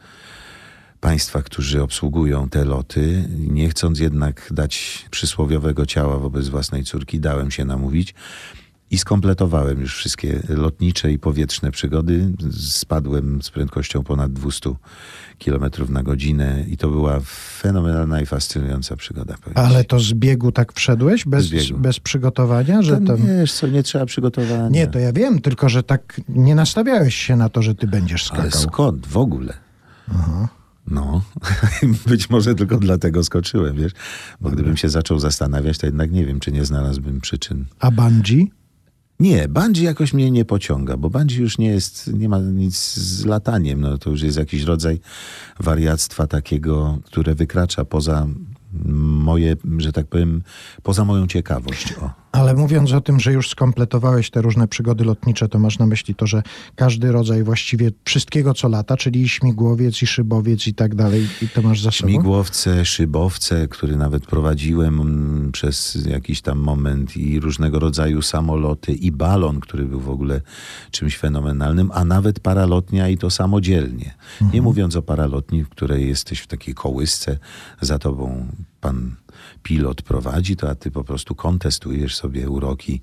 [1.01, 3.28] państwa, którzy obsługują te loty.
[3.39, 8.14] Nie chcąc jednak dać przysłowiowego ciała wobec własnej córki, dałem się namówić
[8.95, 12.32] i skompletowałem już wszystkie lotnicze i powietrzne przygody.
[12.59, 14.70] Spadłem z prędkością ponad 200
[15.45, 17.20] km na godzinę i to była
[17.61, 19.34] fenomenalna i fascynująca przygoda.
[19.55, 21.24] Ale to z biegu tak wszedłeś?
[21.24, 22.82] Bez, bez przygotowania?
[22.82, 23.16] Że To tam...
[23.16, 24.68] Wiesz co, nie trzeba przygotowania.
[24.68, 28.32] Nie, to ja wiem, tylko że tak nie nastawiałeś się na to, że ty będziesz
[28.32, 28.61] Ale skakał.
[28.61, 29.55] skąd w ogóle?
[30.86, 31.22] No,
[32.07, 33.92] być może tylko dlatego skoczyłem, wiesz?
[34.40, 37.64] Bo gdybym się zaczął zastanawiać, to jednak nie wiem, czy nie znalazłbym przyczyn.
[37.80, 38.51] A bungee?
[39.20, 43.24] Nie, bungee jakoś mnie nie pociąga, bo bungee już nie jest, nie ma nic z
[43.24, 43.80] lataniem.
[43.80, 45.00] No, to już jest jakiś rodzaj
[45.60, 48.26] wariactwa takiego, które wykracza poza
[48.84, 50.42] moje, że tak powiem,
[50.82, 51.94] poza moją ciekawość.
[52.02, 52.23] O.
[52.35, 56.14] Ale mówiąc o tym, że już skompletowałeś te różne przygody lotnicze, to masz na myśli
[56.14, 56.43] to, że
[56.76, 61.49] każdy rodzaj właściwie wszystkiego, co lata, czyli i śmigłowiec, i szybowiec i tak dalej, i
[61.49, 62.12] to masz za sobą?
[62.12, 69.61] Śmigłowce, szybowce, który nawet prowadziłem przez jakiś tam moment i różnego rodzaju samoloty i balon,
[69.61, 70.41] który był w ogóle
[70.91, 74.14] czymś fenomenalnym, a nawet paralotnia i to samodzielnie.
[74.53, 77.39] Nie mówiąc o paralotni, w której jesteś w takiej kołysce,
[77.80, 78.47] za tobą
[78.80, 79.16] pan
[79.64, 83.00] pilot prowadzi, to a ty po prostu kontestujesz sobie uroki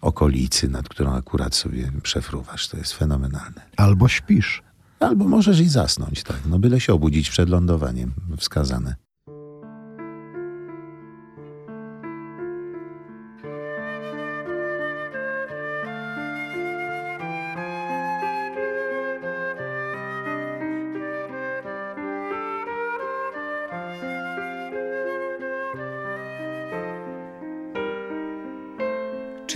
[0.00, 2.68] okolicy, nad którą akurat sobie przefruwasz.
[2.68, 3.62] To jest fenomenalne.
[3.76, 4.62] Albo śpisz.
[5.00, 6.40] Albo możesz i zasnąć, tak.
[6.46, 9.07] No byle się obudzić przed lądowaniem, wskazane.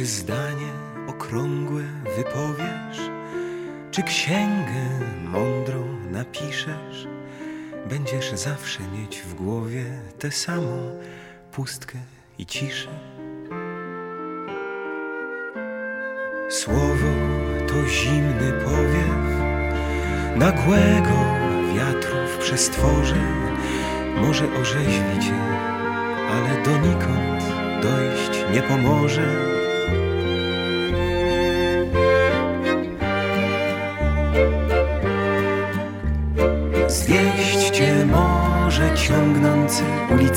[0.03, 0.73] Czy zdanie
[1.07, 1.83] okrągłe
[2.17, 3.11] wypowiesz?
[3.91, 4.85] Czy księgę
[5.25, 7.09] mądrą napiszesz?
[7.89, 9.85] Będziesz zawsze mieć w głowie
[10.19, 11.01] tę samą
[11.53, 11.99] pustkę
[12.39, 12.89] i ciszę.
[16.51, 17.13] Słowo
[17.69, 19.23] to zimny powiew
[20.37, 21.19] nagłego
[21.77, 23.23] wiatru w przestworze.
[24.17, 25.41] Może orzeźwi cię,
[26.31, 27.43] ale donikąd
[27.83, 29.52] dojść nie pomoże.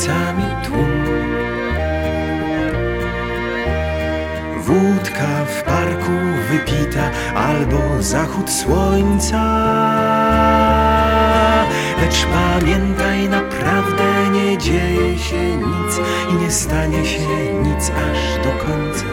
[0.05, 1.05] Ulicami tłum.
[4.61, 6.11] Wódka w parku
[6.49, 9.43] wypita albo zachód słońca.
[12.01, 15.99] Lecz pamiętaj, naprawdę nie dzieje się nic
[16.31, 19.05] i nie stanie się nic aż do końca.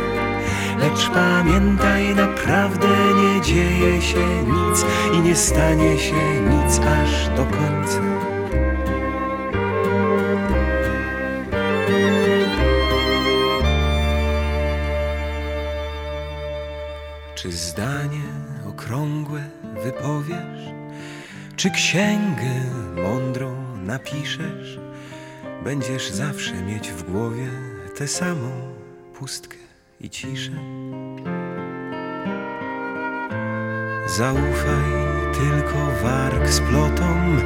[0.78, 2.88] Lecz pamiętaj, naprawdę
[3.22, 4.84] nie dzieje się nic
[5.14, 8.11] i nie stanie się nic aż do końca.
[21.56, 22.64] Czy księgę
[23.02, 24.78] mądrą napiszesz,
[25.64, 27.48] będziesz zawsze mieć w głowie
[27.96, 28.50] tę samą
[29.14, 29.56] pustkę
[30.00, 30.52] i ciszę.
[34.16, 34.92] Zaufaj
[35.32, 37.40] tylko warg splotom,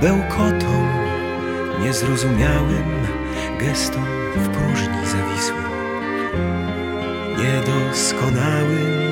[0.00, 0.88] bełkotom,
[1.82, 3.06] niezrozumiałym
[3.60, 5.72] gestom w próżni zawisłym,
[7.38, 9.11] niedoskonałym.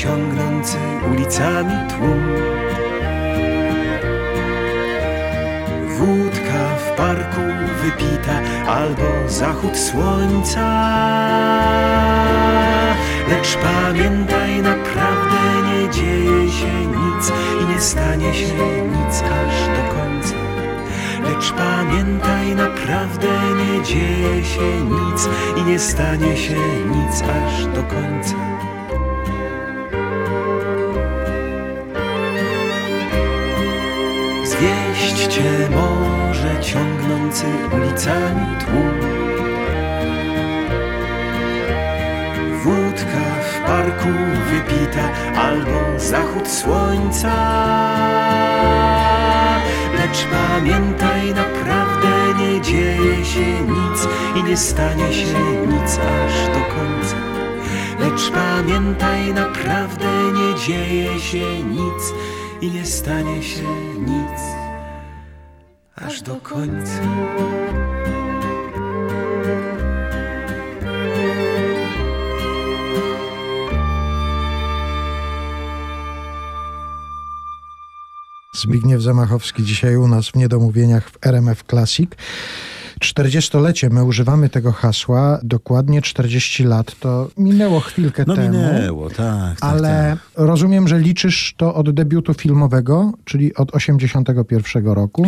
[0.00, 0.78] Ciągnący
[1.10, 2.22] ulicami tłum.
[5.98, 7.40] Wódka w parku
[7.82, 10.66] wypita albo zachód słońca.
[13.28, 17.32] Lecz pamiętaj, naprawdę nie dzieje się nic
[17.62, 20.36] i nie stanie się nic aż do końca.
[21.24, 28.59] Lecz pamiętaj, naprawdę nie dzieje się nic i nie stanie się nic aż do końca.
[35.40, 39.00] Cię może ciągnący ulicami tłum.
[42.62, 44.08] Wódka w parku
[44.50, 47.34] wypita albo zachód słońca.
[49.98, 57.16] Lecz pamiętaj, naprawdę nie dzieje się nic i nie stanie się nic aż do końca.
[58.00, 62.12] Lecz pamiętaj, naprawdę nie dzieje się nic
[62.60, 63.68] i nie stanie się
[63.98, 64.59] nic
[66.00, 67.00] aż do końca.
[78.54, 82.10] Zbigniew Zamachowski dzisiaj u nas w Niedomówieniach w RMF Classic.
[83.00, 88.48] 40-lecie, my używamy tego hasła, dokładnie 40 lat, to minęło chwilkę No temu.
[88.48, 89.16] minęło, tak.
[89.16, 90.46] tak Ale tak.
[90.46, 95.26] rozumiem, że liczysz to od debiutu filmowego, czyli od 81 roku.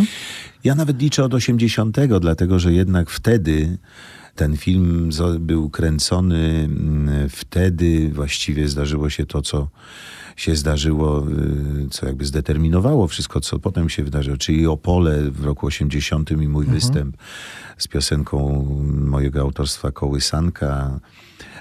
[0.63, 3.77] Ja nawet liczę od 80, dlatego że jednak wtedy
[4.35, 5.09] ten film
[5.39, 9.67] był kręcony, mm, wtedy właściwie zdarzyło się to, co
[10.35, 11.27] się zdarzyło,
[11.85, 16.47] y, co jakby zdeterminowało wszystko, co potem się wydarzyło, czyli Opole w roku 80 i
[16.47, 17.17] mój występ
[17.77, 18.65] z piosenką
[19.05, 20.99] mojego autorstwa Kołysanka.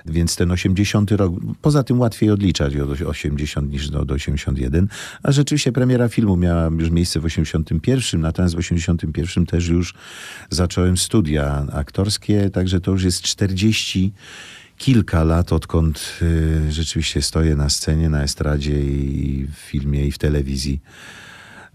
[0.07, 4.89] Więc ten 80 rok, poza tym łatwiej odliczać od 80 niż do, do 81,
[5.23, 9.95] a rzeczywiście premiera filmu miała już miejsce w 81, natomiast w 81 też już
[10.51, 14.13] zacząłem studia aktorskie, także to już jest 40
[14.83, 20.19] kilka lat, odkąd y, rzeczywiście stoję na scenie, na estradzie i w filmie, i w
[20.19, 20.81] telewizji.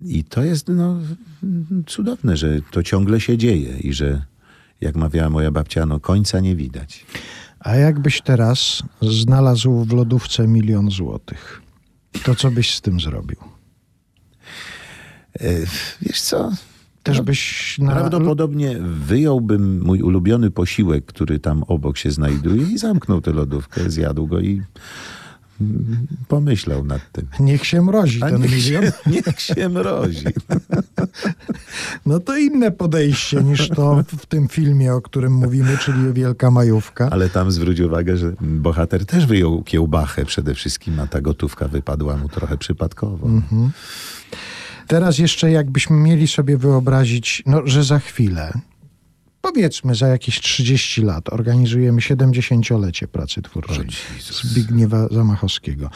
[0.01, 0.99] I to jest no,
[1.85, 4.25] cudowne, że to ciągle się dzieje i że,
[4.81, 7.05] jak mawiała moja babcia, no końca nie widać.
[7.59, 11.61] A jakbyś teraz znalazł w lodówce milion złotych,
[12.23, 13.37] to co byś z tym zrobił?
[15.39, 15.59] E,
[16.01, 16.51] wiesz co?
[17.07, 17.91] Też No, byś na...
[17.91, 24.27] Prawdopodobnie wyjąłbym mój ulubiony posiłek, który tam obok się znajduje i zamknął tę lodówkę, zjadł
[24.27, 24.61] go i
[25.61, 27.27] mm, pomyślał nad tym.
[27.39, 28.83] Niech się mrozi A ten niech milion.
[28.85, 30.25] się, niech się mrozi.
[32.05, 37.09] No to inne podejście niż to w tym filmie, o którym mówimy, czyli Wielka Majówka.
[37.11, 42.17] Ale tam zwróć uwagę, że bohater też wyjął kiełbachę przede wszystkim, a ta gotówka wypadła
[42.17, 43.27] mu trochę przypadkowo.
[44.87, 48.53] Teraz jeszcze jakbyśmy mieli sobie wyobrazić, no, że za chwilę,
[49.41, 53.87] powiedzmy za jakieś 30 lat, organizujemy 70-lecie pracy twórczej.
[54.31, 55.89] Zbigniewa Zamachowskiego.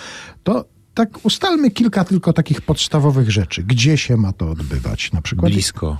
[0.43, 3.63] To tak ustalmy kilka tylko takich podstawowych rzeczy.
[3.63, 5.51] Gdzie się ma to odbywać na przykład?
[5.51, 5.97] Blisko.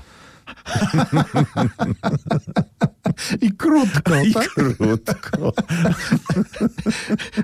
[3.42, 4.50] I krótko, I tak?
[4.50, 5.54] krótko.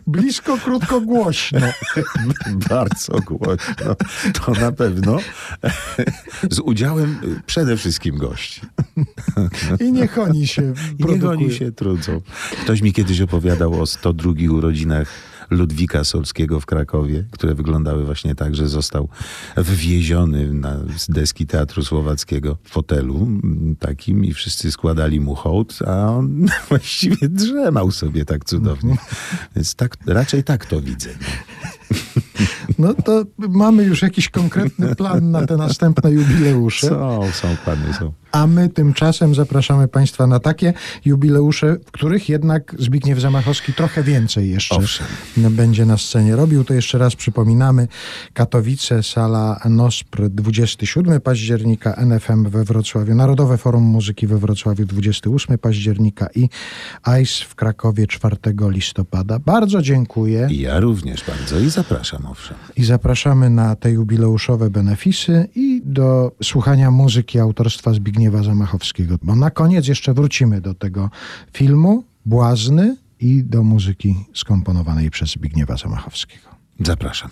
[0.08, 1.60] Blisko, krótko, głośno.
[2.70, 3.96] Bardzo głośno.
[4.34, 5.18] To na pewno.
[6.52, 8.62] Z udziałem przede wszystkim gości.
[9.80, 11.32] I niech oni się I niech produkują.
[11.32, 12.22] oni się trudzą.
[12.64, 15.08] Ktoś mi kiedyś opowiadał o 102 urodzinach
[15.50, 19.10] Ludwika Solskiego w Krakowie, które wyglądały właśnie tak, że został
[19.58, 25.80] wwieziony na z deski Teatru Słowackiego w fotelu mm, takim i wszyscy składali mu hołd,
[25.88, 28.98] a on właściwie drzemał sobie tak cudownie.
[29.56, 31.10] Więc tak, raczej tak to widzę.
[31.22, 31.28] No.
[32.80, 36.88] No to mamy już jakiś konkretny plan na te następne jubileusze.
[36.88, 38.14] Są, są plany, są.
[38.32, 40.74] A my tymczasem zapraszamy Państwa na takie
[41.06, 45.08] jubileusze, w których jednak Zbigniew Zamachowski trochę więcej jeszcze Owszem.
[45.38, 46.64] będzie na scenie robił.
[46.64, 47.88] To jeszcze raz przypominamy.
[48.34, 56.28] Katowice, sala NOSPR 27 października, NFM we Wrocławiu, Narodowe Forum Muzyki we Wrocławiu 28 października
[56.36, 56.50] i
[57.04, 58.36] ICE w Krakowie 4
[58.70, 59.40] listopada.
[59.40, 62.58] Bardzo dziękuję ja również bardzo i zapraszam, owszem.
[62.76, 69.16] i zapraszamy na te jubileuszowe benefisy i do słuchania muzyki autorstwa Zbigniewa Zamachowskiego.
[69.22, 71.10] Bo na koniec jeszcze wrócimy do tego
[71.54, 76.48] filmu Błazny i do muzyki skomponowanej przez Zbigniewa Zamachowskiego.
[76.80, 77.30] Zapraszam.